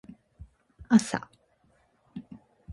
[0.95, 1.19] 朝